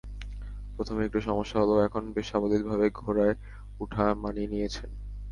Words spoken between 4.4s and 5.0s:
নিয়েছেন।